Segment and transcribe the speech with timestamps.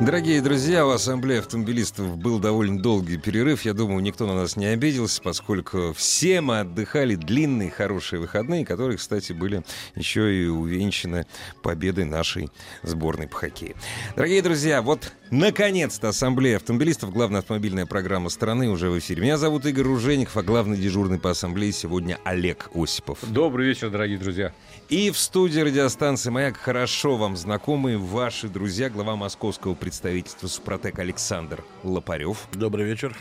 [0.00, 3.62] Дорогие друзья, у Ассамблеи автомобилистов был довольно долгий перерыв.
[3.62, 8.96] Я думаю, никто на нас не обиделся, поскольку все мы отдыхали длинные, хорошие выходные, которые,
[8.96, 9.64] кстати, были
[9.96, 11.26] еще и увенчаны
[11.64, 12.48] победой нашей
[12.84, 13.74] сборной по хоккею.
[14.14, 19.22] Дорогие друзья, вот наконец-то Ассамблея автомобилистов, главная автомобильная программа страны, уже в эфире.
[19.22, 23.18] Меня зовут Игорь Ружеников, а главный дежурный по Ассамблее сегодня Олег Осипов.
[23.22, 24.52] Добрый вечер, дорогие друзья.
[24.88, 31.64] И в студии радиостанции «Маяк» хорошо вам знакомые ваши друзья, глава московского представительства «Супротек» Александр
[31.82, 32.48] Лопарев.
[32.52, 33.16] Добрый вечер.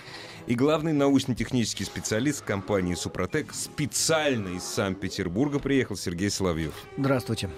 [0.47, 6.73] И главный научно-технический специалист компании «Супротек» специально из Санкт-Петербурга приехал Сергей Соловьев.
[6.97, 7.49] Здравствуйте.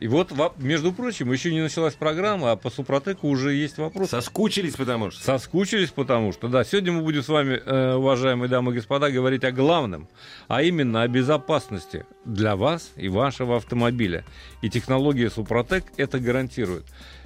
[0.00, 4.10] И вот, между прочим, еще не началась программа, а по Супротеку уже есть вопрос.
[4.10, 5.24] Соскучились, потому что?
[5.24, 6.62] Соскучились, потому что, да.
[6.62, 10.08] Сегодня мы будем с вами, э, уважаемые дамы и господа, говорить о главном,
[10.46, 14.24] а именно о безопасности для вас и вашего автомобиля.
[14.62, 16.84] И технология Супротек это гарантирует.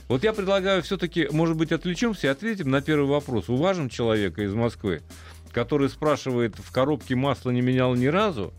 [0.09, 3.48] Вот я предлагаю все-таки, может быть, отвлечемся и ответим на первый вопрос.
[3.48, 5.03] Уважим человека из Москвы,
[5.53, 8.53] который спрашивает, в коробке масло не менял ни разу,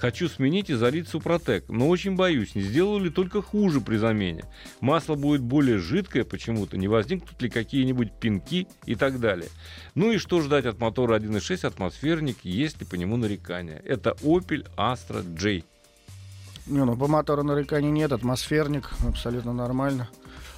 [0.00, 4.44] хочу сменить и залить Супротек, но очень боюсь, не сделаю ли только хуже при замене.
[4.80, 9.48] Масло будет более жидкое почему-то, не возникнут ли какие-нибудь пинки и так далее.
[9.94, 13.82] Ну и что ждать от мотора 1.6 атмосферник, есть ли по нему нарекания?
[13.84, 15.64] Это Opel Astra J.
[16.66, 20.08] Не, ну по мотору нареканий нет, атмосферник, абсолютно нормально.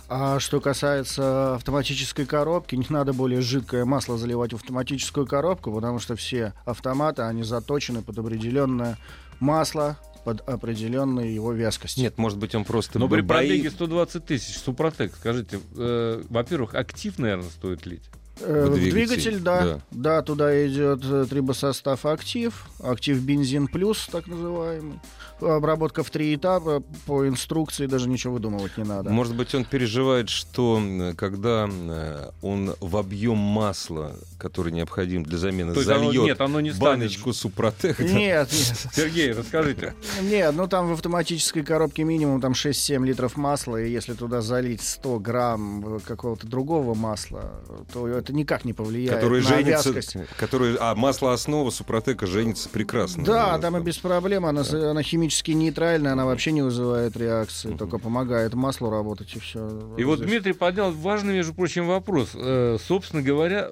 [0.09, 6.01] А что касается автоматической коробки, не надо более жидкое масло заливать в автоматическую коробку, потому
[6.01, 8.99] что все автоматы, они заточены под определенное
[9.43, 11.99] масло, под определенную его вязкость.
[11.99, 12.99] Нет, может быть, он просто...
[12.99, 18.05] Но при пробеге 120 тысяч, Супротек, скажите, э, во-первых, актив, наверное, стоит лить?
[18.43, 19.81] Э, в двигатель, двигатель да, да.
[19.91, 25.01] Да, туда идет э, трибосостав актив, актив бензин плюс, так называемый
[25.43, 29.11] обработка в три этапа, по инструкции даже ничего выдумывать не надо.
[29.11, 30.81] Может быть, он переживает, что
[31.17, 36.61] когда э, он в объем масла, который необходим для замены, То зальет оно, нет, оно
[36.61, 37.99] не баночку Супротек.
[38.01, 38.49] Нет, нет.
[38.95, 39.95] Сергей, расскажите.
[40.23, 44.83] Нет, ну там в автоматической коробке минимум там 6-7 литров масла, и если туда залить
[44.83, 50.17] 100 грамм какого-то другого масла, то это никак не повлияет который на женится, вязкость.
[50.37, 53.25] Который, а масло основа Супротека женится прекрасно.
[53.25, 54.91] Да, там и без проблем, она, да.
[54.91, 57.79] она химически нейтральная, она вообще не вызывает реакции, uh-huh.
[57.79, 59.95] только помогает маслу работать и все.
[59.97, 62.31] И вот Дмитрий поднял важный, между прочим, вопрос.
[62.35, 63.71] Э, собственно говоря,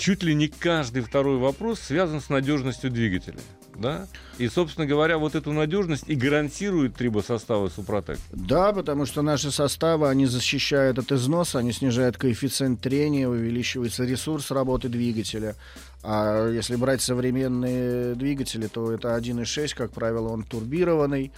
[0.00, 3.38] чуть ли не каждый второй вопрос связан с надежностью двигателя.
[3.76, 4.06] Да?
[4.38, 8.18] И, собственно говоря, вот эту надежность и гарантирует трибосоставы Супротек.
[8.32, 14.50] Да, потому что наши составы, они защищают от износа, они снижают коэффициент трения, увеличивается ресурс
[14.50, 15.54] работы двигателя.
[16.02, 21.30] А если брать современные двигатели, то это 1.6, как правило, он турбированный.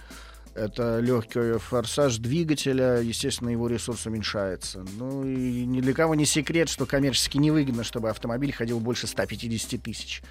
[0.55, 4.85] Это легкий форсаж двигателя, естественно, его ресурс уменьшается.
[4.97, 9.81] Ну и ни для кого не секрет, что коммерчески невыгодно, чтобы автомобиль ходил больше 150
[9.81, 10.21] тысяч.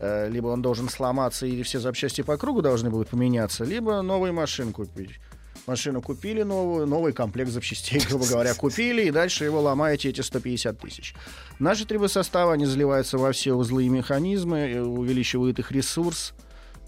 [0.00, 4.32] Э, либо он должен сломаться, или все запчасти по кругу должны будут поменяться, либо новую
[4.32, 5.20] машину купить.
[5.68, 10.78] Машину купили новую, новый комплект запчастей, грубо говоря, купили, и дальше его ломаете эти 150
[10.78, 11.14] тысяч.
[11.58, 16.34] Наши трибосоставы, они заливаются во все узлы и механизмы, увеличивают их ресурс.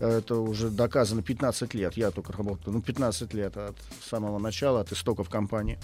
[0.01, 1.95] Это уже доказано 15 лет.
[1.95, 5.79] Я только работаю, ну, 15 лет от самого начала, от истоков компании.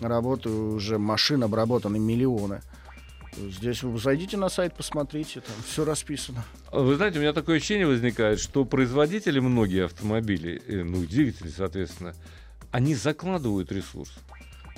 [0.00, 2.62] Работаю, уже машин обработаны миллионы.
[3.36, 6.44] Здесь вы зайдите на сайт, посмотрите, там все расписано.
[6.72, 12.14] Вы знаете, у меня такое ощущение возникает, что производители многие автомобилей, э, ну, двигатели, соответственно,
[12.72, 14.10] они закладывают ресурс.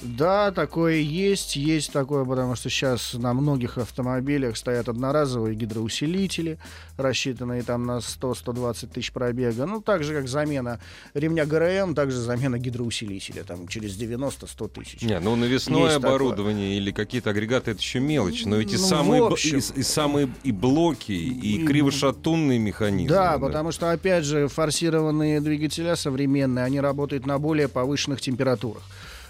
[0.02, 6.58] Да, такое есть, есть такое, потому что сейчас на многих автомобилях стоят одноразовые гидроусилители,
[6.96, 9.64] рассчитанные там на 100-120 тысяч пробега.
[9.64, 10.80] Ну, так же, как замена
[11.14, 15.02] ремня ГРМ, также замена гидроусилителя, там через 90-100 тысяч.
[15.02, 16.78] Не, ну навесное есть оборудование такое.
[16.78, 20.50] или какие-то агрегаты, это еще мелочь, но эти ну, самые, общем, и, и самые и
[20.50, 23.08] блоки, и, и кривошатунные механизмы.
[23.08, 28.82] Да, да, потому что, опять же, форсированные двигателя современные, они работают на более повышенных температурах.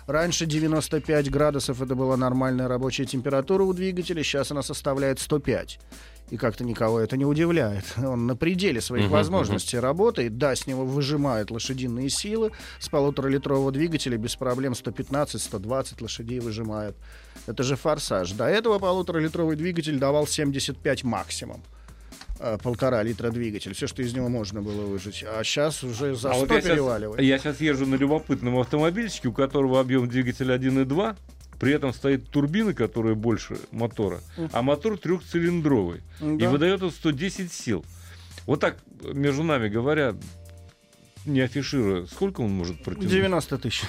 [0.06, 5.78] Раньше 95 градусов это была нормальная рабочая температура у двигателя, сейчас она составляет 105.
[6.30, 7.84] И как-то никого это не удивляет.
[7.98, 10.38] Он на пределе своих Мгм, возможностей работает.
[10.38, 12.52] Да, с него выжимает лошадиные силы.
[12.78, 16.96] С полуторалитрового двигателя без проблем 115-120 лошадей выжимает.
[17.46, 18.32] Это же форсаж.
[18.32, 21.62] До этого полуторалитровый двигатель давал 75 максимум.
[22.44, 23.72] А, Полтора литра двигатель.
[23.72, 25.24] Все, что из него можно было выжить.
[25.26, 27.20] А сейчас уже за А 100 вот я переваливает.
[27.22, 31.16] Я сейчас езжу на любопытном автомобильчике, у которого объем двигателя 1,2,
[31.60, 34.20] при этом стоит турбина, которая больше мотора,
[34.52, 36.00] а мотор трехцилиндровый.
[36.20, 36.50] И Да.
[36.50, 37.84] выдает он 110 сил.
[38.46, 40.16] Вот так, между нами говоря,
[41.24, 43.08] не афишируя, сколько он может протянуть?
[43.08, 43.82] 90 тысяч.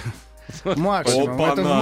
[0.63, 1.39] Максимум.
[1.41, 1.73] Это Опа-на!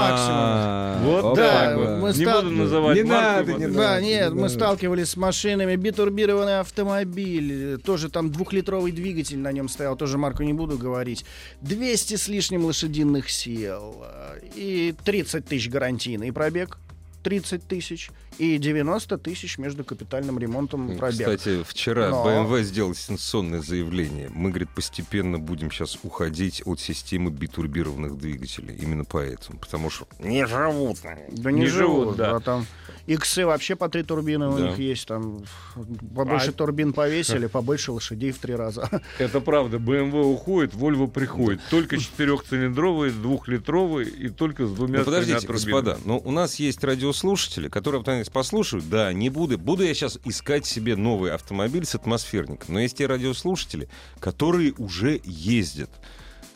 [1.02, 1.22] максимум.
[1.22, 1.90] Вот Да, так вот.
[2.00, 3.68] мы Не стал- буду называть Не марку надо, не.
[3.68, 4.54] Да, надо, нет, не мы надо.
[4.54, 10.54] сталкивались с машинами, битурбированный автомобиль, тоже там двухлитровый двигатель на нем стоял, тоже марку не
[10.54, 11.25] буду говорить,
[11.62, 16.78] 200 с лишним лошадиных сил э, и 30 тысяч гарантийный пробег,
[17.23, 21.19] 30 тысяч и 90 тысяч между капитальным ремонтом пробег.
[21.29, 24.29] Кстати, вчера Но- BMW сделал сенсационное заявление.
[24.33, 28.75] Мы, говорит, постепенно будем сейчас уходить от системы битурбированных двигателей.
[28.75, 29.59] Именно поэтому.
[29.59, 31.23] Потому что не живут они.
[31.31, 32.33] Да не, Не живут, живут, да.
[32.33, 32.39] да.
[32.39, 32.65] там
[33.07, 34.67] иксы вообще по три турбины у Да.
[34.69, 35.44] них есть, там
[36.15, 38.89] побольше А- турбин повесили, побольше лошадей в три раза.
[39.19, 39.77] Это правда.
[39.77, 41.62] BMW уходит, Volvo приходит.
[41.69, 47.68] Только четырехцилиндровый, двухлитровый и только с двумя Ну, подождите, господа, но у нас есть радиослушатели,
[47.68, 48.90] которые автомобиль послушают.
[48.90, 49.58] Да, не буду.
[49.58, 52.74] Буду я сейчас искать себе новый автомобиль с атмосферником.
[52.74, 55.90] Но есть те радиослушатели, которые уже ездят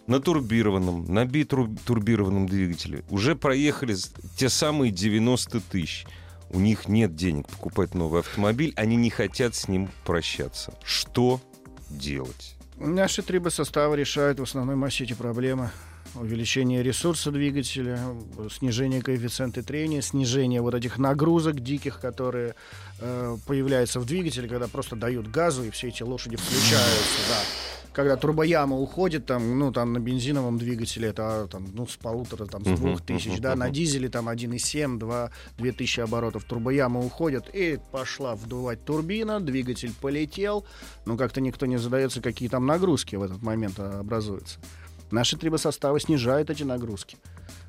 [0.07, 3.03] на турбированном, на битурбированном двигателе.
[3.09, 3.95] Уже проехали
[4.37, 6.05] те самые 90 тысяч.
[6.49, 10.73] У них нет денег покупать новый автомобиль, они не хотят с ним прощаться.
[10.83, 11.41] Что
[11.89, 12.55] делать?
[12.77, 15.71] Наши трибосоставы решают в основной массе эти проблемы.
[16.15, 17.99] Увеличение ресурса двигателя,
[18.49, 22.55] снижение коэффициента трения, снижение вот этих нагрузок диких, которые
[22.99, 27.39] э, появляются в двигателе, когда просто дают газу, и все эти лошади включаются, да.
[27.91, 32.45] Когда турбояма уходит, там, ну, там на бензиновом двигателе это а, там, ну, с полутора,
[32.45, 36.43] там, с двух тысяч, да, на дизеле там 1,7, 2, 2000 оборотов.
[36.43, 40.65] Турбояма уходит, и пошла вдувать турбина, двигатель полетел,
[41.05, 44.59] но как-то никто не задается, какие там нагрузки в этот момент а, образуются.
[45.11, 47.17] Наши трибосоставы снижают эти нагрузки.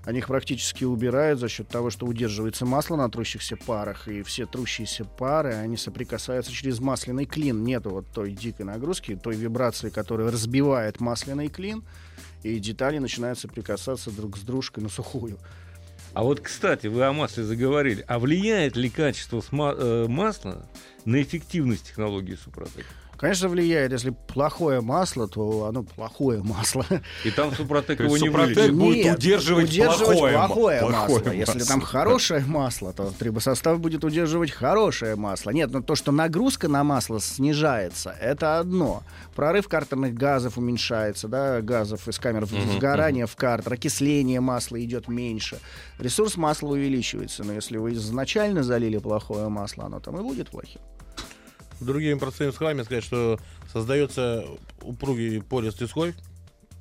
[0.05, 4.47] Они их практически убирают за счет того, что удерживается масло на трущихся парах, и все
[4.47, 7.65] трущиеся пары, они соприкасаются через масляный клин.
[7.65, 11.85] Нету вот той дикой нагрузки, той вибрации, которая разбивает масляный клин,
[12.43, 15.39] и детали начинают соприкасаться друг с дружкой на сухую.
[16.15, 18.03] А вот, кстати, вы о масле заговорили.
[18.09, 20.67] А влияет ли качество э, масла
[21.05, 22.87] на эффективность технологии Супротек?
[23.19, 23.93] Конечно, влияет.
[23.93, 26.85] Если плохое масло, то оно плохое масло.
[27.25, 31.31] И там Супротек его не Супротек будет Нет, удерживать плохое ма- плохое плохое масло.
[31.31, 35.51] Если там хорошее масло, то трибосостав будет удерживать хорошее масло.
[35.51, 39.03] Нет, но то, что нагрузка на масло снижается, это одно.
[39.35, 45.59] Прорыв картерных газов уменьшается, да, газов из камер сгорания в картер, окисление масла идет меньше.
[45.99, 50.81] Ресурс масла увеличивается, но если вы изначально залили плохое масло, оно там и будет плохим.
[51.81, 53.39] Другими простыми словами сказать, что
[53.73, 54.45] создается
[54.83, 56.15] упругий пористый слой,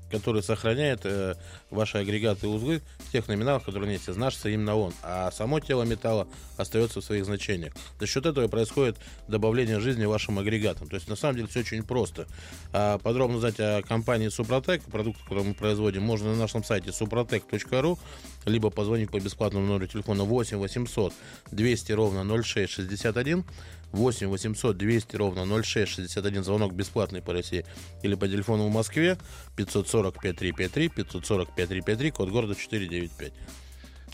[0.09, 1.35] который сохраняет э,
[1.69, 4.11] ваши агрегаты и узлы в тех номиналах, которые есть.
[4.11, 4.93] Значится именно он.
[5.03, 6.27] А само тело металла
[6.57, 7.73] остается в своих значениях.
[7.99, 8.97] За счет этого происходит
[9.27, 10.87] добавление жизни вашим агрегатам.
[10.87, 12.27] То есть на самом деле все очень просто.
[12.71, 17.97] А подробно узнать о компании Супротек, продукт, который мы производим, можно на нашем сайте suprotec.ru,
[18.45, 21.13] либо позвонить по бесплатному номеру телефона 8 800
[21.51, 23.43] 200 ровно 0661
[23.91, 27.65] 8 800 200 ровно 0661, звонок бесплатный по России,
[28.03, 29.17] или по телефону в Москве
[29.55, 33.33] 540 5353, 540 5353, код города 495.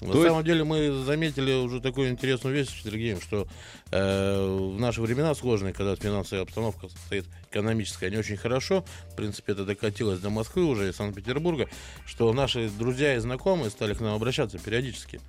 [0.02, 3.48] На То самом деле мы заметили уже такую интересную вещь, Сергей, что
[3.92, 9.52] э, в наши времена сложные, когда финансовая обстановка стоит экономическая не очень хорошо, в принципе,
[9.52, 11.70] это докатилось до Москвы уже и Санкт-Петербурга,
[12.08, 15.22] что наши друзья и знакомые стали к нам обращаться периодически.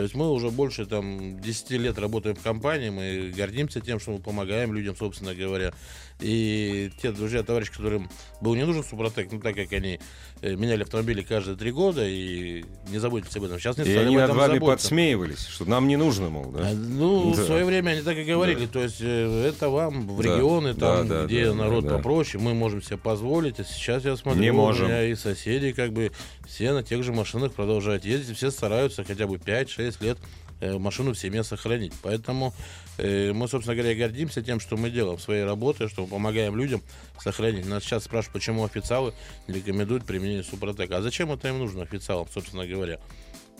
[0.00, 4.12] То есть мы уже больше там 10 лет работаем в компании, мы гордимся тем, что
[4.12, 5.74] мы помогаем людям, собственно говоря.
[6.20, 8.10] И те друзья, товарищи, которым
[8.40, 9.98] был не нужен Супротек, ну так как они
[10.42, 13.58] э, меняли автомобили каждые три года, и не забудьте об этом.
[13.58, 14.66] Сейчас не И они над вами заботиться.
[14.88, 16.68] подсмеивались, что нам не нужно, мол, да?
[16.70, 17.42] А, Ну, Да.
[17.42, 18.66] в свое время они так и говорили.
[18.66, 20.34] То есть э, это вам в Да.
[20.34, 21.96] регионы, там, Да, да, где да, народ да, да.
[21.96, 23.58] попроще, мы можем себе позволить.
[23.60, 24.88] А сейчас я смотрю, Не у можем.
[24.88, 26.12] меня и соседи, как бы,
[26.46, 30.18] все на тех же машинах продолжают ездить, все стараются хотя бы 5-6 5-6 лет
[30.60, 31.92] машину в семье сохранить.
[32.02, 32.54] Поэтому
[32.98, 36.82] э, мы, собственно говоря, гордимся тем, что мы делаем своей работой, что мы помогаем людям
[37.18, 37.66] сохранить.
[37.66, 39.14] Нас сейчас спрашивают, почему официалы
[39.46, 40.98] рекомендуют применение Супротека.
[40.98, 43.00] А зачем это им нужно официалам, собственно говоря?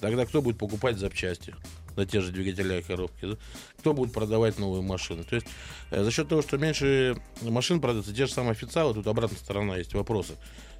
[0.00, 1.54] Тогда кто будет покупать запчасти
[1.96, 3.36] на те же двигателя и коробки?
[3.78, 5.24] Кто будет продавать новые машины?
[5.24, 5.46] То есть
[5.90, 9.76] э, за счет того, что меньше машин продается, те же самые официалы, тут обратная сторона
[9.76, 10.34] есть вопросы.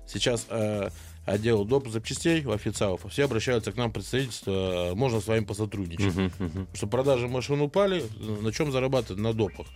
[0.06, 0.88] Сейчас э,
[1.24, 1.88] отдел доп.
[1.88, 6.14] запчастей у официалов, все обращаются к нам представительство, э, можно с вами посотрудничать.
[6.14, 6.30] Мгм.
[6.30, 9.20] Потому что продажи машин упали, на чем зарабатывать?
[9.20, 9.66] На допах.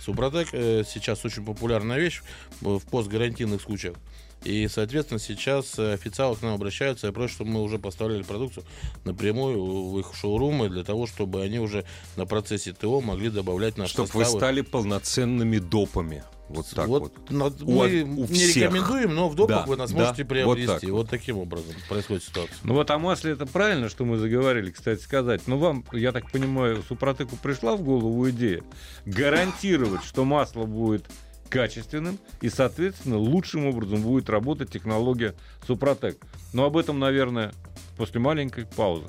[0.00, 2.22] Супротек э, сейчас очень популярная вещь
[2.60, 3.96] в в постгарантийных случаях.
[4.44, 8.64] И, соответственно, сейчас э, официалы к нам обращаются и просят, чтобы мы уже поставляли продукцию
[9.04, 11.84] напрямую в их шоурумы для того, чтобы они уже
[12.16, 14.38] на процессе ТО могли добавлять наши Чтобы вы составы.
[14.40, 16.22] стали полноценными допами.
[16.48, 17.02] Вот так вот.
[17.02, 17.30] вот.
[17.30, 18.56] на- У мы у не всех.
[18.72, 20.86] рекомендуем, но в допах Да, вы нас да, можете вот приобрести.
[20.86, 22.56] так Вот, таким образом происходит ситуация.
[22.62, 25.48] Ну вот о масле это правильно, что мы заговорили, кстати сказать.
[25.48, 28.62] Но вам, я так понимаю, Супротеку пришла в голову идея
[29.06, 31.04] гарантировать, что масло будет
[31.48, 35.34] качественным и, соответственно, лучшим образом будет работать технология
[35.66, 36.18] Супротек.
[36.52, 37.52] Но об этом, наверное,
[37.96, 39.06] после маленькой паузы.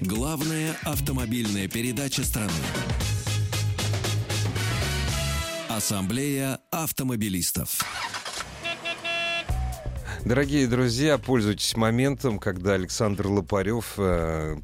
[0.00, 2.52] Главная автомобильная передача страны.
[5.68, 7.80] Ассамблея автомобилистов.
[10.24, 14.56] Дорогие друзья, пользуйтесь моментом, когда Александр Лопарев, э,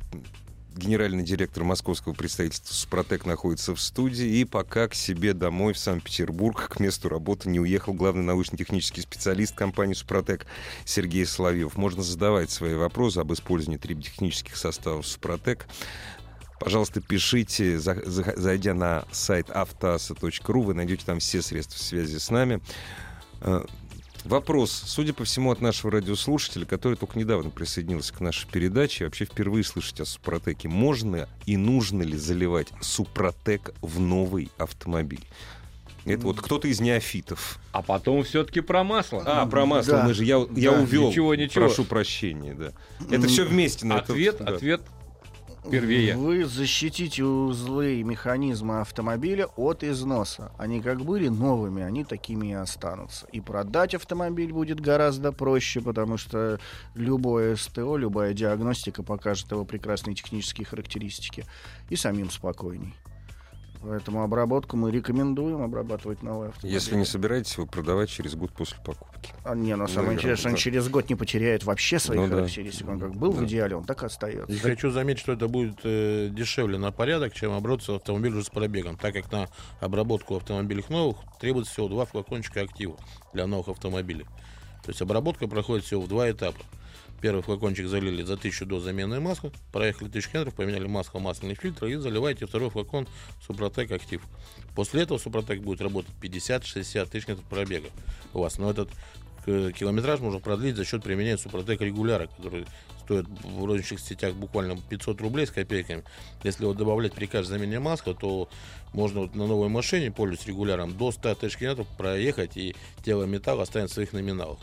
[0.77, 6.69] генеральный директор московского представительства «Супротек» находится в студии и пока к себе домой в Санкт-Петербург,
[6.69, 10.47] к месту работы не уехал главный научно-технический специалист компании «Супротек»
[10.85, 11.77] Сергей Соловьев.
[11.77, 15.67] Можно задавать свои вопросы об использовании триботехнических составов «Супротек».
[16.61, 22.31] Пожалуйста, пишите, за- за- зайдя на сайт автоаса.ру, вы найдете там все средства связи с
[22.31, 22.61] нами.
[24.25, 29.27] Вопрос, судя по всему, от нашего радиослушателя, который только недавно присоединился к нашей передаче, вообще
[29.27, 30.69] впервые слышать о Супротеке.
[30.69, 35.25] Можно и нужно ли заливать Супротек в новый автомобиль?
[36.07, 37.59] Это вот кто-то из неофитов.
[37.73, 39.23] А потом все-таки про масло.
[39.27, 40.05] А, про масло Да.
[40.07, 40.81] мы же, я, я Да.
[40.83, 41.09] увел.
[41.11, 41.67] Ничего, ничего.
[41.67, 42.73] Прошу прощения, да.
[43.11, 43.87] Это все вместе.
[43.87, 44.55] на это- ответ, да.
[44.55, 44.83] ответ
[45.71, 46.17] первее.
[46.17, 50.53] Вы защитите узлы и механизмы автомобиля от износа.
[50.59, 53.27] Они как были новыми, они такими и останутся.
[53.33, 56.59] И продать автомобиль будет гораздо проще, потому что
[56.95, 61.45] любое СТО, любая диагностика покажет его прекрасные технические характеристики.
[61.91, 62.95] И самим спокойней.
[63.87, 66.73] Поэтому обработку мы рекомендуем обрабатывать новый автомобиль.
[66.73, 69.31] Если не собираетесь его продавать через год после покупки.
[69.45, 70.61] А, не, но самое Наверное, интересное, он да.
[70.61, 72.37] через год не потеряет вообще своих Ну да.
[72.37, 72.89] характеристик.
[72.89, 73.45] Он как был в Да.
[73.45, 74.51] идеале, он так и остается.
[74.51, 78.49] И хочу заметить, что это будет э, дешевле на порядок, чем обработать автомобиль уже с
[78.51, 79.49] пробегом, так как на
[79.81, 82.97] обработку автомобилей новых требуется всего два флакончика актива
[83.35, 84.25] для новых автомобилей.
[84.83, 86.59] То есть обработка проходит всего в два этапа.
[87.25, 91.87] Первый флакончик залили за 1000 до замены масла, проехали 1000 километров, поменяли масло, масляный фильтр
[91.87, 93.09] и заливаете второй флакон
[93.47, 94.21] Супротек Актив.
[94.75, 97.89] После этого Супротек будет работать 50-60 тысяч километров пробега
[98.35, 98.59] у вас.
[98.59, 98.91] Но этот
[99.47, 102.67] э, километраж можно продлить за счет применения Супротек регуляра, который
[103.05, 106.05] стоит в розничных сетях буквально 500 рублей с копейками.
[106.43, 108.51] Если его добавлять при каждой замене масла, то
[108.93, 113.63] можно вот на новой машине, пользуясь регуляром, до 100 тысяч километров проехать, и тело металла
[113.63, 114.59] останется в своих номиналах.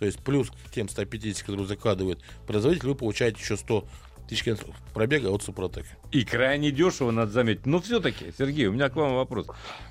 [0.00, 3.86] То есть плюс к тем 150, которые закладывает производитель, вы получаете еще 100
[4.28, 5.88] тысяч километров пробега от Супротека.
[6.10, 7.66] И крайне дешево, надо заметить.
[7.66, 9.46] Но все-таки, Сергей, у меня к вам вопрос.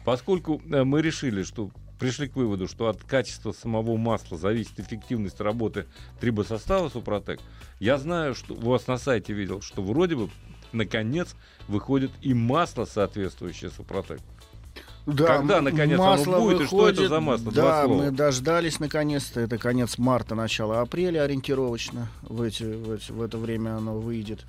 [0.06, 5.40] Поскольку э, мы решили, что пришли к выводу, что от качества самого масла зависит эффективность
[5.42, 5.86] работы
[6.20, 7.40] трибосостава Супротек,
[7.80, 10.30] я знаю, что у вас на сайте видел, что вроде бы
[10.72, 11.36] наконец
[11.68, 14.22] выходит и масло соответствующее Супротек.
[15.14, 17.10] Да, Когда, наконец, оно масло будет, и что это выходит.
[17.10, 17.52] за масло?
[17.52, 19.40] Да, мы дождались наконец-то.
[19.40, 22.08] Это конец марта, начало апреля ориентировочно.
[22.24, 24.40] В, эти, в, эти- в это время оно выйдет.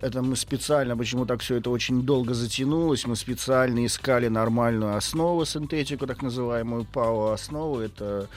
[0.00, 5.44] Это мы специально, почему так все это очень долго затянулось, мы специально искали нормальную основу,
[5.46, 7.78] синтетику, так называемую ПАО-основу.
[7.80, 8.28] Это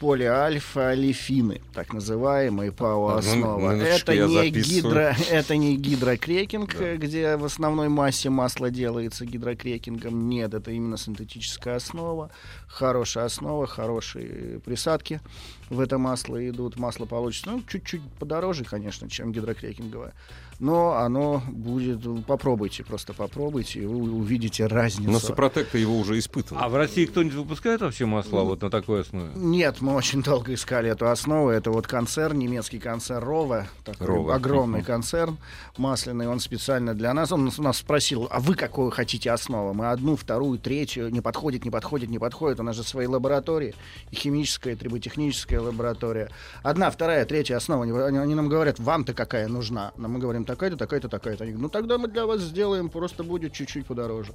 [0.00, 3.72] полиальфа-алифины, так называемые ПАО-основа.
[3.72, 10.28] ну, это, не гидро, это не гидрокрекинг, э, где в основной массе масло делается гидрокрекингом.
[10.30, 12.30] Нет, это именно синтетическая основа.
[12.66, 15.20] Хорошая основа, хорошие присадки
[15.68, 16.78] в это масло идут.
[16.78, 20.14] Масло получится ну, чуть-чуть подороже, конечно, чем гидрокрекинговое.
[20.60, 22.00] Но оно будет...
[22.26, 25.10] Попробуйте, просто попробуйте, и вы увидите разницу.
[25.10, 26.60] Но Супротек-то его уже испытывал.
[26.62, 29.30] А в России кто-нибудь выпускает вообще масла вот на такой основе?
[29.34, 31.48] Нет, мы очень долго искали эту основу.
[31.48, 34.34] Это вот концерн, немецкий концерн Рова, такой Рова.
[34.34, 35.38] огромный концерн
[35.78, 36.28] масляный.
[36.28, 37.32] Он специально для нас.
[37.32, 39.72] Он нас- спросил, а вы какую хотите основу?
[39.72, 41.10] Мы одну, вторую, третью.
[41.10, 42.60] Не подходит, не подходит, не подходит.
[42.60, 43.74] У нас же свои лаборатории.
[44.10, 46.28] И химическая, и триботехническая лаборатория.
[46.62, 47.84] Одна, вторая, третья основа.
[47.84, 49.92] Они, они- они нам говорят, вам-то какая нужна?
[49.96, 51.44] Но мы говорим, такая-то, такая-то, такая-то.
[51.44, 54.32] Они говорят, ну тогда мы для вас сделаем, просто будет чуть-чуть подороже.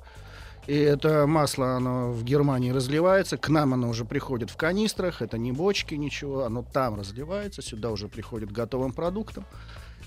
[0.67, 5.37] И это масло, оно в Германии разливается, к нам оно уже приходит в канистрах, это
[5.37, 9.45] не бочки, ничего, оно там разливается, сюда уже приходит готовым продуктом.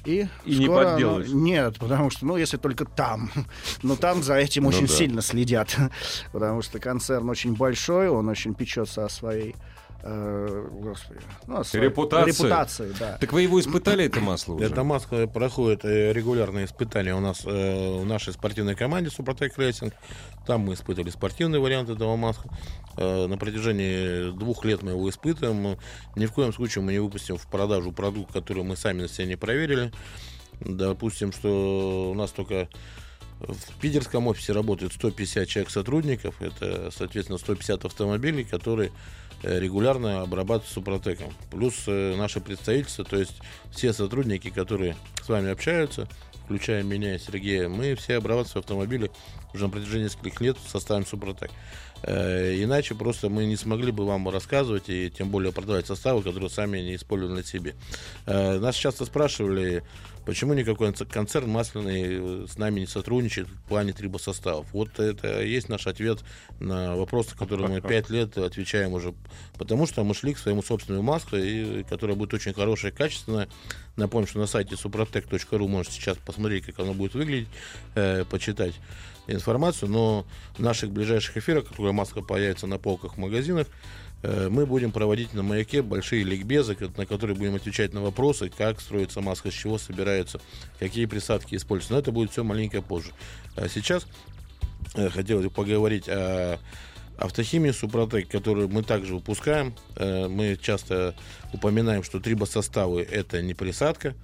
[0.05, 1.29] И, И не скоро оно- подделаешь.
[1.29, 3.31] Нет, потому что, ну, если только там.
[3.83, 4.93] Но там за этим очень да.
[4.93, 5.77] сильно следят.
[6.33, 9.55] Потому что концерн очень большой, он очень печется о своей
[10.03, 12.31] э, господи, ну, о своей Репутации.
[12.31, 13.19] репутации, да.
[13.19, 14.67] Так вы его испытали, это масло уже?
[14.67, 19.95] Это масло проходит э, регулярные испытания у нас э, в нашей спортивной команде Suprotec Racing.
[20.47, 22.49] Там мы испытывали спортивный вариант этого масла.
[22.97, 25.79] Э, на протяжении двух лет мы его испытываем.
[26.17, 29.27] Ни в коем случае мы не выпустим в продажу продукт, который мы сами на себе
[29.27, 29.93] не проверили.
[30.61, 32.69] Допустим, что у нас только
[33.41, 36.41] в питерском офисе работает 150 человек сотрудников.
[36.41, 38.91] Это, соответственно, 150 автомобилей, которые
[39.43, 41.33] э, регулярно обрабатывают Супротеком.
[41.51, 43.37] Плюс э, наше представительство, то есть
[43.71, 46.09] все сотрудники, которые с вами общаются,
[46.45, 49.11] включая меня и Сергея, мы все обрабатываем автомобили
[49.55, 51.51] уже на протяжении нескольких лет в составе Супротек.
[52.03, 56.51] Э, Иначе просто мы не смогли бы вам рассказывать и тем более продавать составы, которые
[56.51, 57.75] сами не использовали на себе.
[58.27, 59.83] Э, Нас часто спрашивали,
[60.25, 64.67] почему никакой конц- концерн масляный э, с нами не сотрудничает в плане трибосоставов.
[64.73, 66.21] Вот это есть наш ответ
[66.61, 69.15] на вопросы, которые мы пять лет отвечаем уже.
[69.57, 73.49] Потому что мы шли к своему собственному маску, и, которая будет очень хорошая, качественная.
[73.97, 77.49] Напомню, что на сайте suprotec.ru можете сейчас посмотреть, как оно будет выглядеть,
[77.97, 78.75] э, почитать
[79.29, 83.67] информацию, но в наших ближайших эфирах, когда маска появится на полках в магазинах,
[84.23, 88.81] э, мы будем проводить на маяке большие ликбезы, на которые будем отвечать на вопросы, как
[88.81, 90.41] строится маска, с чего собирается,
[90.79, 91.95] какие присадки используются.
[91.95, 93.13] Но это будет все маленько позже.
[93.57, 94.07] А сейчас
[94.95, 96.59] э, хотелось бы поговорить о
[97.19, 99.75] автохимии Супротек, которую мы также выпускаем.
[99.97, 101.15] Э, Мы часто
[101.53, 104.15] упоминаем, что трибосоставы– это не присадка,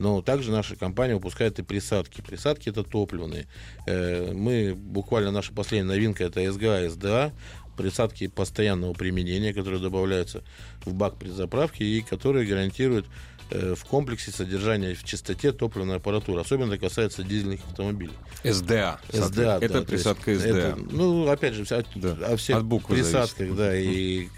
[0.00, 2.22] но также наша компания выпускает и присадки.
[2.22, 3.46] Присадки это топливные.
[3.86, 7.32] Э, Мы буквально наша последняя новинка это СГА, СДА,
[7.76, 10.42] присадки постоянного применения, которые добавляются
[10.86, 13.06] в бак при заправке и которые гарантируют
[13.50, 16.40] э, в комплексе содержание в чистоте топливной аппаратуры.
[16.40, 18.14] Особенно это касается дизельных автомобилей.
[18.42, 18.98] СДА.
[19.12, 20.48] СДА, Это да, присадка СДА.
[20.48, 24.28] это, ну, опять же, вся- Да, о всех от буквы присадках, да, и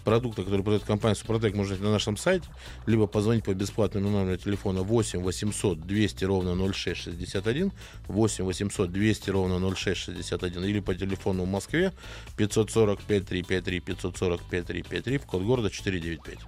[0.00, 2.48] продуктах, которые продает компания Супротек, можно на нашем сайте,
[2.86, 7.72] либо позвонить по бесплатному номеру телефона 8 800 200 ровно 0661,
[8.08, 11.92] 8 800 200 ровно 0661, или по телефону в Москве
[12.36, 16.38] 540 5353 540 5353, в код города 495.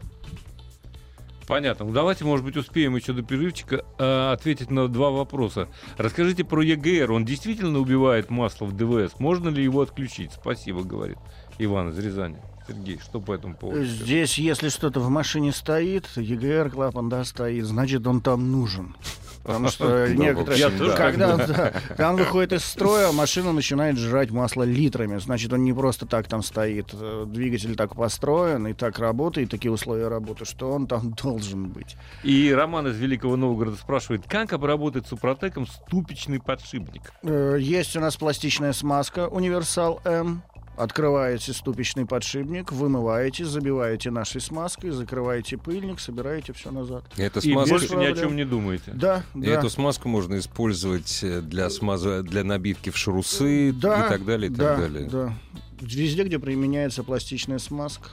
[1.46, 1.84] Понятно.
[1.84, 5.68] Ну, давайте, может быть, успеем еще до перерывчика э, ответить на два вопроса.
[5.98, 7.12] Расскажите про ЕГР.
[7.12, 9.18] Он действительно убивает масло в ДВС?
[9.18, 10.32] Можно ли его отключить?
[10.32, 11.18] Спасибо, говорит
[11.58, 12.38] Иван из Рязани.
[12.66, 13.84] Сергей, что по этому поводу?
[13.84, 18.94] Здесь, если что-то в машине стоит, ЕГР клапан, да, стоит, значит, он там нужен.
[19.42, 20.96] Потому что Да, некоторые, да.
[20.96, 25.18] когда, да, он выходит из строя, машина начинает жрать масло литрами.
[25.18, 26.90] Значит, он не просто так там стоит.
[26.92, 31.96] Э, Двигатель так построен и так работает, такие условия работы, что он там должен быть.
[32.22, 37.12] И Роман из Великого Новгорода спрашивает, как обработать супротеком ступичный подшипник?
[37.24, 40.42] Э, Есть у нас пластичная смазка Универсал М.
[40.76, 47.04] Открываете ступичный подшипник, вымываете, забиваете нашей смазкой, закрываете пыльник, собираете все назад.
[47.18, 47.70] Это И смазка...
[47.74, 48.92] больше ни о чем не думаете.
[48.94, 49.50] Да, И да.
[49.50, 52.22] эту смазку можно использовать э, для, смаза...
[52.22, 55.08] для набивки в шрусы Да, и так далее, и да, так далее.
[55.10, 55.34] Да.
[55.80, 58.08] Везде, где применяется пластичная смазка.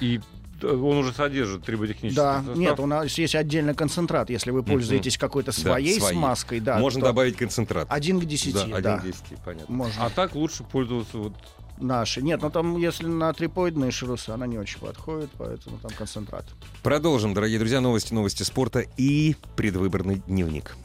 [0.00, 0.20] И
[0.62, 2.56] э, он уже содержит триботехнический Да, состав.
[2.56, 4.30] нет, у нас есть отдельный концентрат.
[4.30, 6.16] Если вы пользуетесь какой-то своей своей.
[6.16, 7.86] смазкой, да, Можно то добавить концентрат.
[7.88, 9.72] один к десяти, да, да, один к 10, понятно.
[9.74, 10.04] можно.
[10.06, 11.34] А так лучше пользоваться вот
[11.80, 12.22] Наши.
[12.22, 16.44] Нет, ну там, если на трипоидные шрусы, она не очень подходит, поэтому там концентрат.
[16.82, 20.76] Продолжим, дорогие друзья, новости, новости спорта и предвыборный дневник.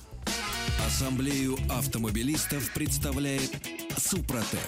[0.85, 3.51] Ассамблею автомобилистов представляет
[3.97, 4.59] Супротек.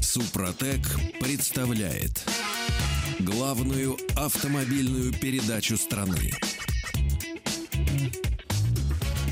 [0.00, 0.80] Супротек
[1.20, 2.26] представляет
[3.20, 6.32] главную автомобильную передачу страны.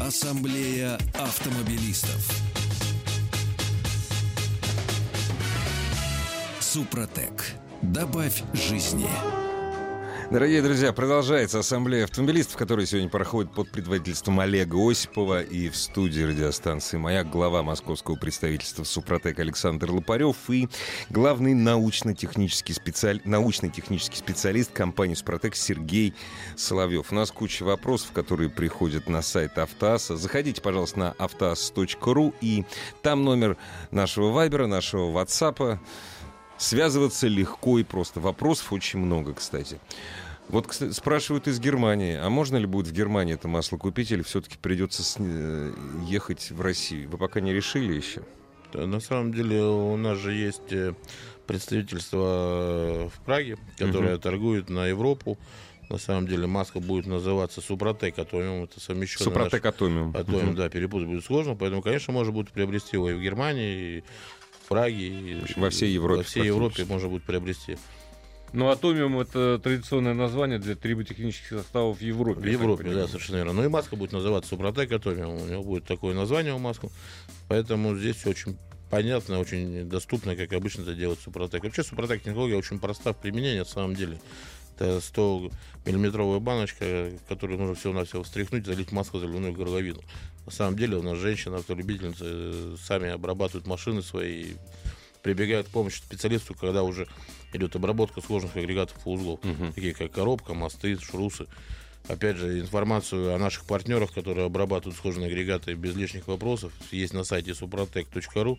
[0.00, 2.30] Ассамблея автомобилистов.
[6.60, 7.44] Супротек.
[7.82, 9.08] Добавь жизни.
[10.30, 16.20] Дорогие друзья, продолжается ассамблея автомобилистов, которая сегодня проходит под предводительством Олега Осипова и в студии
[16.20, 20.68] радиостанции «Маяк» глава московского представительства «Супротек» Александр Лопарев и
[21.08, 23.22] главный научно-технический, специаль...
[23.24, 26.12] научно-технический специалист компании «Супротек» Сергей
[26.58, 27.10] Соловьев.
[27.10, 30.18] У нас куча вопросов, которые приходят на сайт Автоаса.
[30.18, 32.66] Заходите, пожалуйста, на автоас.ру и
[33.00, 33.56] там номер
[33.90, 35.80] нашего вайбера, нашего ватсапа.
[36.58, 38.20] Связываться легко и просто.
[38.20, 39.78] Вопросов очень много, кстати.
[40.48, 44.22] Вот кстати, спрашивают из Германии, а можно ли будет в Германии это масло купить, или
[44.22, 45.72] все-таки придется с- э,
[46.06, 47.10] ехать в Россию?
[47.10, 48.22] Вы пока не решили еще?
[48.72, 50.94] Да, На самом деле у нас же есть э,
[51.46, 55.38] представительство э, в Праге, которое торгует на Европу.
[55.90, 60.14] На самом деле маска будет называться Супротек, Атомиум, это совмещенный Супротек Атомиум.
[60.14, 60.54] Атомиум, Мгм.
[60.56, 64.04] да, перепутать будет сложно, поэтому, конечно, можно будет приобрести его и в Германии, и
[64.68, 67.78] в Праге, и во всей Европе Во всей Европе можно будет приобрести.
[68.52, 72.40] Ну, атомиум это традиционное название для триботехнических составов в Европе.
[72.40, 73.52] В Европе, да, совершенно верно.
[73.54, 76.90] Ну и маска будет называться Супротек Атомиум, у него будет такое название у маски,
[77.48, 78.58] поэтому здесь все очень
[78.90, 81.64] понятно, очень доступно, как обычно это делает Супротек.
[81.64, 84.18] Вообще Супротек технология очень проста в применении, на самом деле.
[84.76, 85.50] Это 100
[85.86, 90.00] миллиметровая баночка, которую нужно всего-навсего встряхнуть, залить маску заливную горловину.
[90.48, 94.52] На самом деле у нас женщины, автолюбительницы, э, сами обрабатывают машины свои,
[95.22, 97.06] прибегают к помощи специалисту, когда уже
[97.52, 99.74] идет обработка сложных агрегатов и узлов, Мгм.
[99.74, 101.48] такие как коробка, мосты, шрусы.
[102.08, 107.24] Опять же, информацию о наших партнерах, которые обрабатывают сложные агрегаты без лишних вопросов, есть на
[107.24, 108.58] сайте suprotec.ru.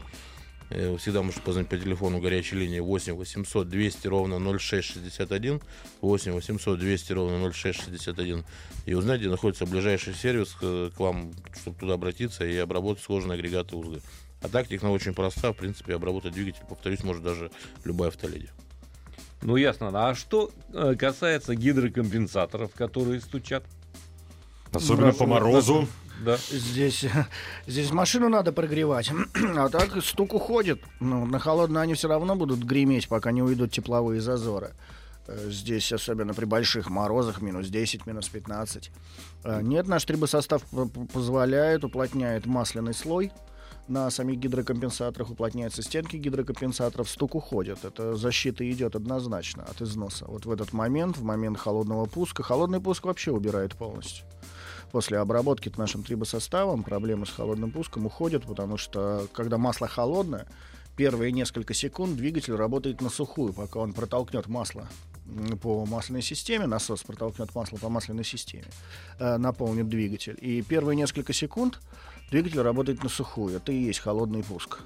[0.70, 5.62] Э, Всегда можете позвонить по телефону горячей линии 8 800 200 ровно 0661,
[6.02, 8.46] 8 800 200 ровно 0661,
[8.86, 13.38] и узнать, где находится ближайший сервис э, к вам, чтобы туда обратиться и обработать сложные
[13.38, 14.02] агрегаты и узлы.
[14.42, 17.52] А так технология очень проста, в принципе, обработать двигатель, повторюсь, может даже
[17.84, 18.50] любая автоледи.
[19.42, 19.90] Ну, ясно.
[19.94, 23.64] А что э, касается гидрокомпенсаторов, которые стучат?
[24.72, 25.88] Особенно по морозу.
[26.24, 26.38] Да.
[26.50, 27.06] Здесь,
[27.68, 29.12] здесь машину надо прогревать,
[29.56, 30.82] а так стук уходит.
[31.00, 34.72] Ну, на холодно они все равно будут греметь, пока не уйдут тепловые зазоры.
[35.28, 38.92] Э, Здесь, особенно при больших морозах, минус 10, минус 15.
[39.46, 40.64] Э, Нет, наш трибосостав
[41.14, 43.32] позволяет, уплотняет масляный слой.
[43.88, 47.84] На самих гидрокомпенсаторах уплотняются стенки гидрокомпенсаторов, стук уходит.
[47.84, 50.26] Это защита идет однозначно от износа.
[50.28, 54.26] Вот в этот момент, в момент холодного пуска, холодный пуск вообще убирает полностью
[54.92, 60.48] после обработки нашим трибосоставом проблемы с холодным пуском уходят, потому что когда масло холодное,
[60.96, 64.88] первые несколько секунд двигатель работает на сухую, пока он протолкнет масло
[65.62, 68.66] по масляной системе, насос протолкнет масло по масляной системе,
[69.20, 70.38] э, наполнит двигатель.
[70.42, 71.80] И первые несколько секунд
[72.32, 73.56] двигатель работает на сухую.
[73.56, 74.80] Это и есть холодный пуск.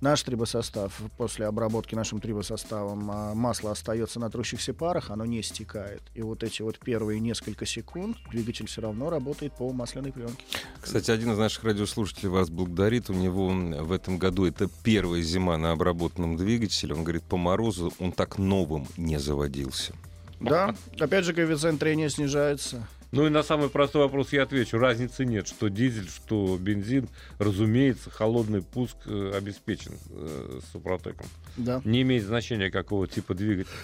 [0.00, 6.00] Наш трибосостав, после обработки нашим трибосоставом, а, масло остается на трущихся парах, оно не стекает.
[6.14, 10.42] И вот эти вот первые несколько секунд двигатель все равно работает по масляной пленке.
[10.80, 13.10] Кстати, один из наших радиослушателей вас благодарит.
[13.10, 16.94] У него в этом году это первая зима на обработанном двигателе.
[16.94, 19.92] Он говорит, по морозу он так новым не заводился.
[20.40, 22.86] Да, опять же, коэффициент трения снижается.
[23.12, 24.78] Ну и на самый простой вопрос я отвечу.
[24.78, 27.08] Разницы нет, что дизель, что бензин.
[27.38, 31.26] Разумеется, холодный пуск э, обеспечен э, супротеком.
[31.56, 31.82] Да.
[31.84, 33.74] Не имеет значения, какого типа двигателя.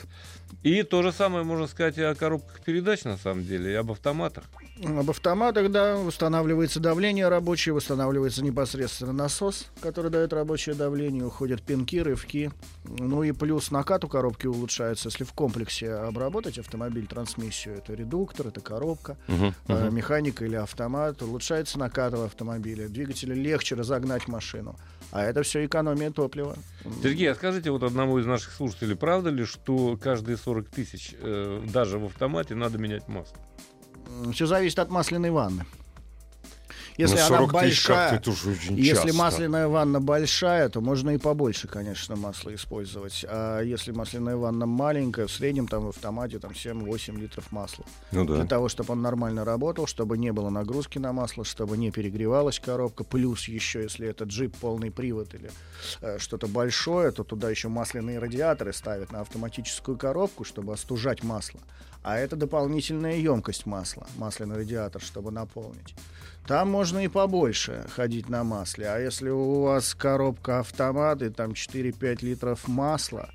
[0.63, 3.93] И то же самое можно сказать и о коробках передач, на самом деле, и об
[3.93, 4.45] автоматах.
[4.85, 12.01] Об автоматах, да, восстанавливается давление рабочее, восстанавливается непосредственно насос, который дает рабочее давление, уходят пинки,
[12.01, 12.51] рывки.
[12.85, 18.49] Ну и плюс накат у коробки улучшается, если в комплексе обработать автомобиль, трансмиссию, это редуктор,
[18.49, 24.77] это коробка, э, механика или автомат, улучшается накат в автомобиле, двигателю легче разогнать машину.
[25.13, 26.57] А это все экономия топлива.
[27.03, 31.63] Сергей, а скажите вот одному из наших слушателей, правда ли, что каждые 40 тысяч э,
[31.73, 33.37] даже в автомате надо менять масло?
[34.33, 35.65] Все зависит от масляной ванны.
[36.97, 39.15] Если Ну, она 40 тысяч большая, это уж очень Если часто.
[39.15, 43.25] масляная ванна большая, то можно и побольше, конечно, масла использовать.
[43.29, 47.85] А если масляная ванна маленькая, в среднем там в автомате там 7-8 литров масла.
[48.13, 48.37] Ну да.
[48.37, 52.59] Для того, чтобы он нормально работал, чтобы не было нагрузки на масло, чтобы не перегревалась
[52.61, 53.05] коробка.
[53.05, 55.51] Плюс еще, если это джип полный привод или
[56.01, 61.61] э, что-то большое, то туда еще масляные радиаторы ставят на автоматическую коробку, чтобы остужать масло.
[62.03, 65.95] А это дополнительная емкость масла, масляный радиатор, чтобы наполнить.
[66.47, 68.89] Там можно и побольше ходить на масле.
[68.89, 73.31] А если у вас коробка автомат и там 4-5 литров масла,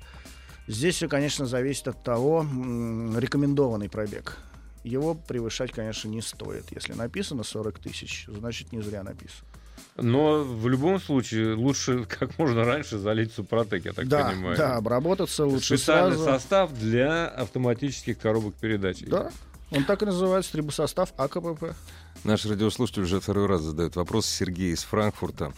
[0.66, 4.38] здесь все, конечно, зависит от того, рекомендованный пробег.
[4.82, 6.72] Его превышать, конечно, не стоит.
[6.72, 9.46] Если написано 40 тысяч, значит, не зря написано.
[9.96, 14.56] Но в любом случае лучше как можно раньше залить супротек, я так да, понимаю.
[14.56, 16.30] да, обработаться лучше Специальный сразу.
[16.30, 19.00] состав для автоматических коробок передач.
[19.02, 19.30] Да,
[19.70, 21.74] он так и называется, трибосостав АКПП.
[22.24, 24.26] Наш радиослушатель уже второй раз задает вопрос.
[24.26, 25.52] Сергей из Франкфурта.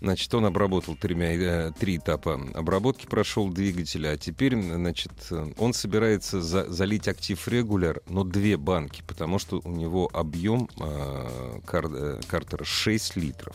[0.00, 5.12] Значит, он обработал тремя, э, три этапа обработки, прошел двигателя, а теперь, значит,
[5.58, 11.60] он собирается за- залить актив регуляр, но две банки, потому что у него объем э,
[11.66, 13.54] кар- э, картера 6 литров.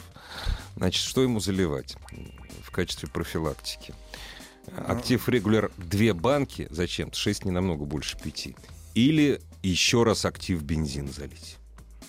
[0.78, 1.98] Значит, что ему заливать
[2.64, 3.94] в качестве профилактики?
[4.88, 7.12] Актив регуляр две банки, зачем?
[7.12, 8.56] 6 не намного больше пяти.
[8.94, 11.58] Или еще раз актив бензин залить.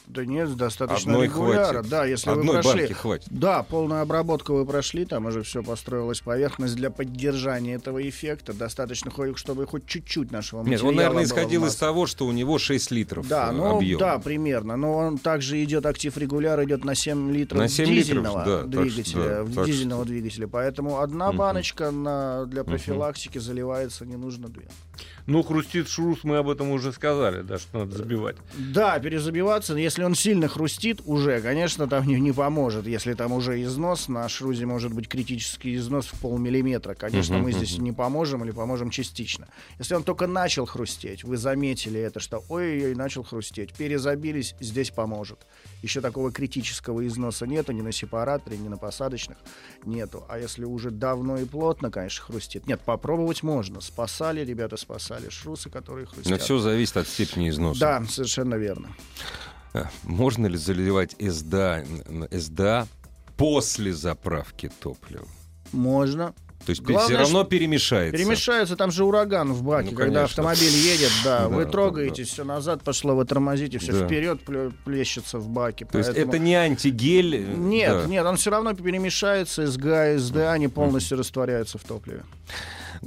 [0.07, 1.73] Да нет, достаточно Одной регуляра.
[1.75, 1.91] хватит.
[1.91, 2.87] Да, если Одной вы прошли.
[2.95, 3.27] хватит.
[3.31, 8.53] Да, полную обработку вы прошли, там уже все построилась поверхность для поддержания этого эффекта.
[8.53, 12.33] Достаточно, хоть- чтобы хоть чуть-чуть нашего Нет, материала он, наверное, исходил из того, что у
[12.33, 13.99] него 6 литров Да, э, ну объем.
[13.99, 14.77] да, примерно.
[14.77, 18.45] Но он также идет актив регуляр, идет на 7 литров На 7 литров, дизельного да,
[18.45, 19.25] так что- двигателя.
[19.25, 20.47] да, в так дизельного двигателя.
[20.47, 21.37] Поэтому одна Мгм.
[21.39, 24.69] баночка на, для профилактики заливается, не нужно две.
[25.27, 28.37] Ну, хрустит шрус, мы об этом уже сказали, да, что надо забивать.
[28.57, 32.87] Да, перезабиваться, если он сильно хрустит, уже, конечно, там не, не поможет.
[32.87, 36.95] Если там уже износ, на шрузе может быть критический износ в полмиллиметра.
[36.95, 39.49] Конечно, мы здесь не поможем или поможем частично.
[39.81, 45.41] Если он только начал хрустеть, вы заметили это, что ой-ой-ой, начал хрустеть, перезабились, здесь поможет.
[45.83, 49.39] Еще такого критического износа нету ни на сепараторе, ни на посадочных
[49.85, 50.25] нету.
[50.29, 52.69] А если уже давно и плотно, конечно, хрустит.
[52.69, 53.81] Нет, попробовать можно.
[53.81, 56.31] Спасали, ребята, спасали шрусы, которые хрустят.
[56.31, 57.81] Но все зависит от степени износа.
[57.81, 58.89] Да, совершенно верно.
[59.75, 61.85] А, Можно ли заливать СДА,
[62.31, 62.87] СДА
[63.37, 65.27] после заправки топлива?
[65.73, 66.35] Можно.
[66.65, 68.17] То есть Главное, все равно перемешается.
[68.19, 72.29] Перемешается, там же ураган в баке, Ну, когда автомобиль едет, да, Да, вы да, трогаетесь,
[72.29, 74.05] все назад пошло, вы тормозите, все Да.
[74.07, 74.41] вперед
[74.85, 75.85] плещется в баке.
[75.85, 77.37] То есть это не антигель.
[77.37, 78.07] э, Нет, да.
[78.07, 82.25] нет, он все равно перемешается, СГА, СДА, они полностью растворяются в топливе.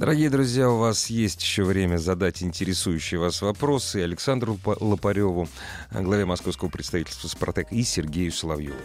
[0.00, 5.46] Дорогие друзья, у вас есть еще время задать интересующие вас вопросы Александру Лопа- Лопареву,
[5.92, 8.78] главе московского представительства «Спартак» и Сергею Соловьеву.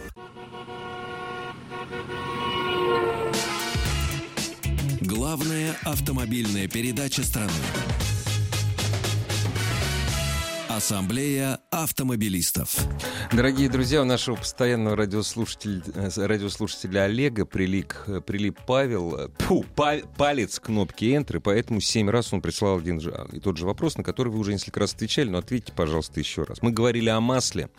[5.00, 7.50] Главная автомобильная передача страны.
[10.76, 12.76] Ассамблея автомобилистов.
[13.32, 19.30] Дорогие друзья, у нашего постоянного радиослушателя, э, радиослушателя Олега прилик, э, прилип Павел,
[19.74, 23.56] па- палец к кнопке Enter, и поэтому семь раз он прислал один а, и тот
[23.56, 26.60] же вопрос, на который вы уже несколько раз отвечали, но ответьте, пожалуйста, еще раз.
[26.60, 27.70] Мы говорили о масле,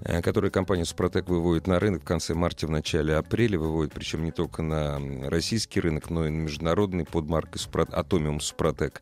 [0.00, 4.24] э, которое компания «Супротек» выводит на рынок в конце марта, в начале апреля, выводит, причем
[4.24, 4.98] не только на
[5.30, 9.00] российский рынок, но и на международный под маркой «Супрот- «Атомиум Супротек».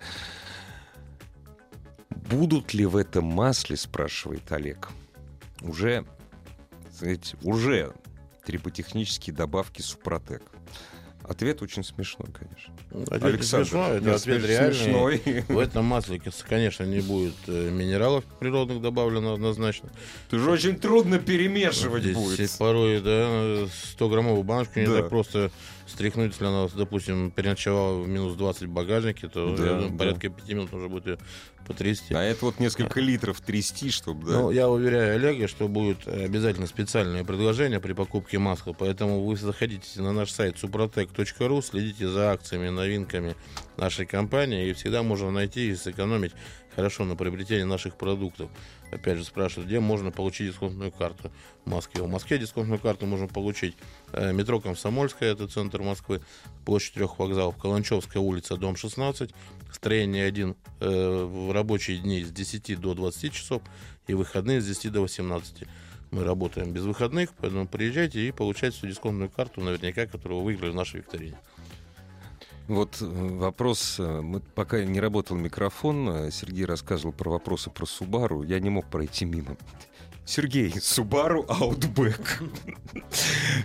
[2.30, 4.88] Будут ли в этом масле, спрашивает Олег,
[5.62, 6.04] уже,
[6.94, 7.92] сказать, уже
[8.44, 10.42] триботехнические добавки Супротек?
[11.24, 12.74] Ответ очень смешной, конечно.
[13.04, 14.74] Ответ не Александр, смешной, это нет, ответ реальный.
[14.74, 15.44] смешной.
[15.48, 19.90] В этом масле, конечно, не будет э, минералов природных добавлено однозначно.
[20.28, 22.58] Ты же очень трудно перемешивать Здесь будет.
[22.58, 23.66] порой, да,
[23.96, 25.02] 100-граммовую баночку не Да.
[25.02, 25.52] так просто
[25.90, 29.98] стряхнуть, если она, допустим, переночевала в минус 20 в багажнике, то Да, я думаю, да.
[29.98, 31.18] порядка 5 минут нужно будет ее
[31.66, 32.14] потрясти.
[32.14, 34.26] А это вот несколько литров трясти, чтобы...
[34.26, 34.32] Да.
[34.40, 39.36] Ну, я уверяю Олега, что будет э, обязательно специальное предложение при покупке масла, поэтому вы
[39.36, 43.36] заходите на наш сайт suprotec.ru, следите за акциями, новинками
[43.76, 46.32] нашей компании, и всегда можно найти и сэкономить
[46.74, 48.50] хорошо на приобретении наших продуктов.
[48.90, 51.30] Опять же, спрашивают, где можно получить дисконтную карту
[51.64, 52.02] в Москве.
[52.02, 53.76] В Москве дисконтную карту можно получить
[54.12, 56.20] э, метро Комсомольская, это центр Москвы,
[56.64, 59.30] площадь трех вокзалов, Каланчевская улица, дом 16,
[59.72, 63.62] строение 1 э, в рабочие дни с 10 до 20 часов
[64.06, 65.64] и выходные с 10 до 18.
[66.10, 70.72] Мы работаем без выходных, поэтому приезжайте и получайте свою дисконтную карту, наверняка, которую вы выиграли
[70.72, 71.38] в нашей викторине.
[72.70, 74.22] Вот э, вопрос, э,
[74.54, 79.24] пока не работал микрофон, э, Сергей рассказывал про вопросы про Субару, я не мог пройти
[79.24, 79.56] мимо.
[80.24, 82.48] Сергей, Subaru Outback.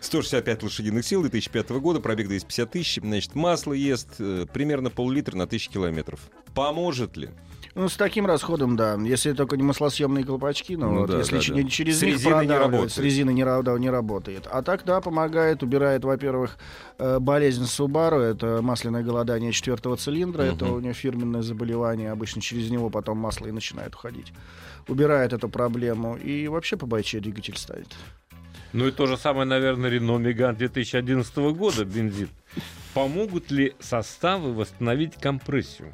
[0.01, 5.73] 165 лошадиных сил 2005 года, пробег 250 тысяч, значит, масло ест примерно пол-литра на тысячу
[5.73, 6.19] километров.
[6.55, 7.29] Поможет ли?
[7.75, 8.95] Ну, с таким расходом, да.
[8.95, 11.63] Если только не маслосъемные колпачки, но Ну вот да, если да, ч- да.
[11.69, 12.91] через С них не работает.
[12.93, 14.47] с резиной не, да, не работает.
[14.49, 16.57] А так, да, помогает, убирает, во-первых,
[16.97, 22.69] э, болезнь Subaru, это масляное голодание четвертого цилиндра, это у него фирменное заболевание, обычно через
[22.69, 24.31] него потом масло и начинает уходить.
[24.87, 27.93] Убирает эту проблему и вообще побойче двигатель ставит.
[28.71, 32.29] Ну и то же самое, наверное, Renault Megane 2011 года, бензин.
[32.93, 35.91] Помогут ли составы восстановить компрессию?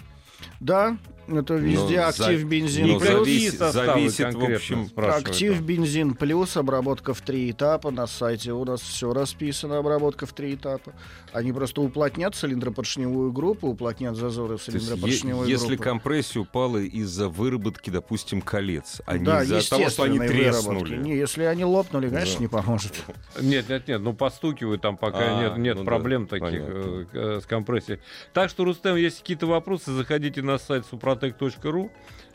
[0.59, 0.97] Да,
[1.39, 3.09] это везде Но актив за- бензин но плюс.
[3.19, 5.65] Какие зависит- в общем, Актив там?
[5.65, 7.91] бензин плюс, обработка в три этапа.
[7.91, 10.93] На сайте у нас все расписано, обработка в три этапа.
[11.33, 15.83] Они просто уплотнят цилиндропоршневую группу, уплотнят зазоры в цилиндропоршневой если группы.
[15.83, 20.41] компрессия упала из-за выработки, допустим, колец, а не да, из-за того, что они выработки.
[20.43, 20.97] треснули.
[20.97, 22.41] Не, если они лопнули, конечно, Да.
[22.41, 22.93] не поможет.
[23.41, 26.73] Нет, нет, нет, ну постукивают там, пока А, нет, нет ну да, проблем таких понятно.
[26.73, 27.99] э, э, с компрессией.
[28.33, 31.20] Так что, Рустем, если какие-то вопросы, заходите на сайт suprotec.ru.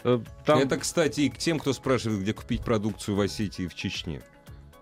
[0.05, 3.69] Э, Там Это, кстати, и к тем, кто спрашивает, где купить продукцию в Осетии и
[3.69, 4.23] в Чечне.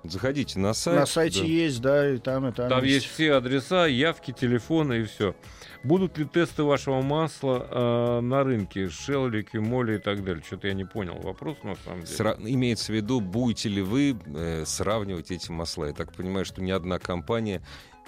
[0.04, 0.98] Заходите на сайт.
[1.00, 1.46] На сайте да.
[1.46, 2.68] есть, да, и там, и там.
[2.68, 5.34] Там есть все адреса, явки, телефоны и все.
[5.82, 8.90] Будут ли тесты вашего масла э, на рынке?
[8.90, 10.42] Шеллики, моли и так далее.
[10.46, 12.16] Что-то я не понял вопрос на самом деле.
[12.18, 15.86] Сра- Имеется в виду, будете ли вы э, сравнивать эти масла?
[15.86, 17.62] Я так понимаю, что ни одна компания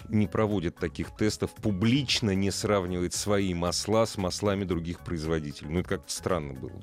[0.08, 5.70] не проводит таких тестов, публично не сравнивает свои масла с маслами других производителей.
[5.70, 6.82] Ну, это как-то странно было бы.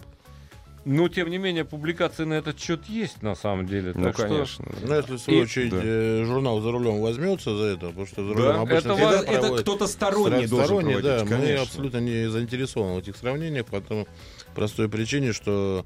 [0.86, 3.94] Но, тем не менее, публикации на этот счет есть на самом деле.
[3.96, 4.66] Ну, так что- конечно.
[4.82, 5.80] Ну, если, в свою И- очередь, да.
[5.82, 9.12] э, журнал «За рулем» возьмется за это, потому что «За Да, рулем» обычно это всегда
[9.12, 11.62] вас- Это, кто-то сторонний должен сторонний, проводить, да, мы конечно.
[11.62, 14.08] абсолютно не заинтересованы в этих сравнениях, по той
[14.56, 15.86] простой причине, что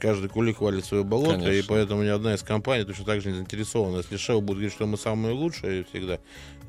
[0.00, 1.64] каждый кулик хвалит свое болото, и Конечно.
[1.68, 3.98] поэтому ни одна из компаний точно так же не заинтересована.
[3.98, 6.18] Если Шева будет говорить, что мы самые лучшие всегда,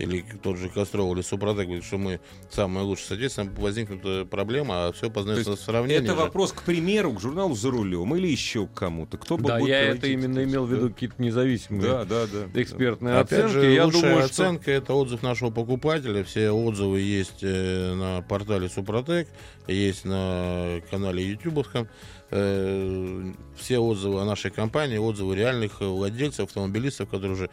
[0.02, 4.88] или тот же Костров или Супротек говорит, что мы самые лучшие, соответственно, возникнет э, проблема,
[4.88, 6.04] а все познается в сравнении.
[6.04, 6.20] Это же.
[6.20, 9.18] вопрос, к примеру, к журналу «За рулем» или еще к кому-то.
[9.18, 10.76] Кто бы Да, будет я это именно имел в да?
[10.76, 12.62] виду какие-то независимые Да, да, да.
[12.62, 13.54] экспертные Опять оценки.
[13.54, 14.44] же, я лучшая думаю, что...
[14.44, 16.24] оценка это отзыв нашего покупателя.
[16.24, 19.28] Все отзывы есть э, на портале Супротек,
[19.68, 21.88] есть на канале Ютубовском.
[22.34, 27.50] Э, все отзывы о нашей компании, отзывы реальных владельцев, автомобилистов, которые уже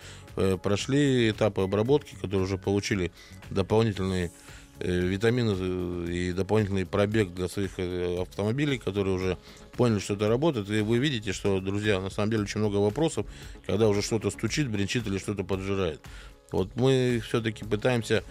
[0.63, 3.11] прошли этапы обработки, которые уже получили
[3.51, 4.33] дополнительные
[4.81, 9.39] э, витамины э, и дополнительный пробег для своих э, автомобилей, которые уже
[9.77, 10.71] поняли, что это работает.
[10.71, 13.27] И вы видите, что, друзья, на самом деле очень много вопросов,
[13.67, 16.01] когда уже что-то стучит, бренчит или что-то поджирает.
[16.51, 18.25] Вот мы все-таки пытаемся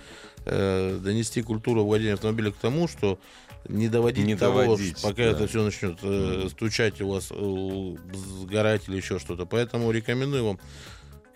[0.46, 3.20] э, донести культуру владения автомобиля к тому, что
[3.68, 5.32] не доводить Не до того, доводить, пока да.
[5.32, 7.96] это все начнет э, стучать у вас, э,
[8.42, 9.46] сгорать или еще что-то.
[9.46, 10.60] Поэтому рекомендую вам,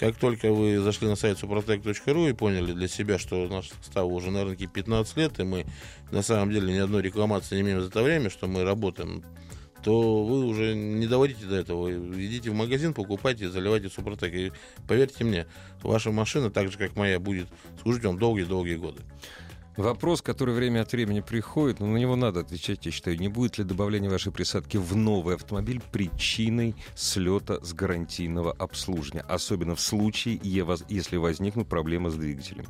[0.01, 4.31] как только вы зашли на сайт suprotec.ru и поняли для себя, что наш состав уже
[4.31, 5.67] на рынке 15 лет, и мы
[6.09, 9.23] на самом деле ни одной рекламации не имеем за это время, что мы работаем,
[9.83, 11.91] то вы уже не доводите до этого.
[11.91, 14.33] Идите в магазин, покупайте, заливайте Супротек.
[14.33, 14.51] И
[14.87, 15.45] поверьте мне,
[15.83, 17.47] ваша машина, так же как моя, будет
[17.83, 19.03] служить вам долгие-долгие годы.
[19.81, 23.17] Вопрос, который время от времени приходит, но на него надо отвечать, я считаю.
[23.17, 29.25] Не будет ли добавление вашей присадки в новый автомобиль причиной слета с гарантийного обслуживания?
[29.27, 32.67] Особенно в случае, если возникнут проблемы с двигателем.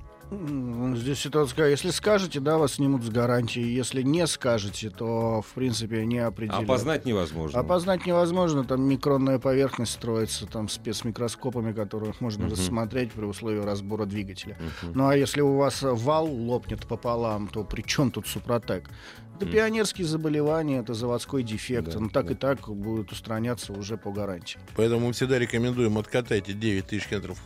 [0.96, 3.62] Здесь ситуация такая, если скажете, да, вас снимут с гарантии.
[3.62, 6.63] Если не скажете, то, в принципе, не определят.
[6.63, 7.60] Опознать невозможно.
[7.60, 12.54] Опознать невозможно, там микронная поверхность строится там спецмикроскопами, которых можно Мгм.
[12.54, 14.58] рассмотреть при условии разбора двигателя.
[14.84, 14.94] Мгм.
[14.96, 18.89] Ну а если у вас вал лопнет пополам, то при чем тут Супротек?
[19.36, 19.52] Это Мгм.
[19.54, 21.91] пионерские заболевания, это заводской дефект.
[21.91, 22.32] Да, ну так да.
[22.32, 24.60] и так будет устраняться уже по гарантии.
[24.78, 27.38] Поэтому мы всегда рекомендуем откатайте 9 тысяч километров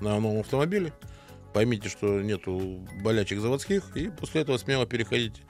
[0.00, 0.92] на новом автомобиле.
[1.52, 5.42] Поймите, что нету болячек заводских, и после этого смело переходите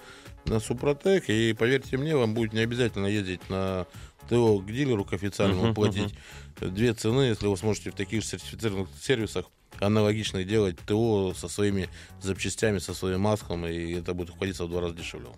[0.47, 1.29] на Супротек.
[1.29, 3.87] И поверьте мне, вам будет не обязательно ездить на
[4.29, 6.15] ТО к дилеру, к официальному, Мгм, платить
[6.61, 9.47] две цены, если вы сможете в таких же сертифицированных сервисах
[9.81, 11.88] аналогично делать ТО со своими
[12.21, 15.29] запчастями, со своим маслом, и это будет обходиться в два раза дешевле.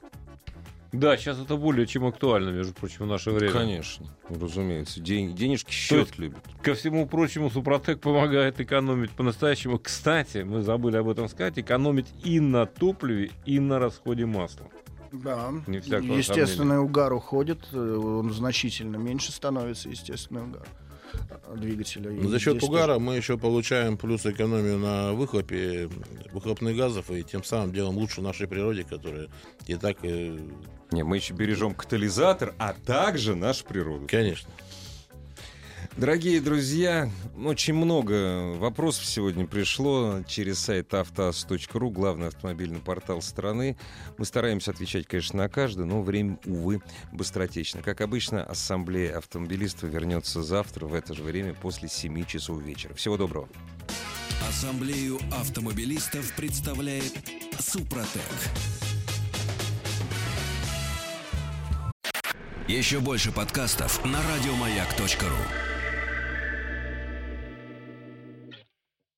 [0.94, 3.52] Да, сейчас это более чем актуально, между прочим, в наше время.
[3.52, 5.00] Конечно, разумеется.
[5.00, 6.38] День- денежки счет есть- любят.
[6.62, 9.78] Ко всему прочему, Супротек помогает экономить по-настоящему.
[9.78, 14.66] Кстати, мы забыли об этом сказать, экономить и на топливе, и на расходе масла.
[15.12, 15.52] Да.
[15.66, 20.66] Не Естественный угар уходит, э, он значительно меньше становится, естественный угар
[21.56, 22.10] двигателя.
[22.10, 25.88] И Ну, За счет угара мы еще получаем плюс экономию на выхлопе
[26.32, 29.28] выхлопных газов и тем самым делаем лучше нашей природе, которая
[29.66, 30.38] и так, э,
[30.90, 34.06] Не, мы еще бережем катализатор, а также нашу природу.
[34.08, 34.50] конечно.
[35.96, 43.76] Дорогие друзья, очень много вопросов сегодня пришло через сайт автоаз.ру, главный автомобильный портал страны.
[44.18, 47.80] Мы стараемся отвечать, конечно, на каждый, но время, увы, быстротечно.
[47.82, 52.94] Как обычно, ассамблея автомобилистов вернется завтра в это же время после 7 часов вечера.
[52.94, 53.48] Всего доброго.
[54.48, 57.12] Ассамблею автомобилистов представляет
[57.58, 58.22] Супротек.
[62.66, 65.73] Еще больше подкастов на радиомаяк.ру.